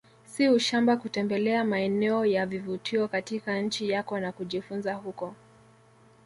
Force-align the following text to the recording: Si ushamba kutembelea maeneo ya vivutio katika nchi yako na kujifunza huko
Si 0.25 0.49
ushamba 0.49 0.97
kutembelea 0.97 1.63
maeneo 1.63 2.25
ya 2.25 2.45
vivutio 2.45 3.07
katika 3.07 3.61
nchi 3.61 3.89
yako 3.89 4.19
na 4.19 4.31
kujifunza 4.31 4.93
huko 4.93 5.35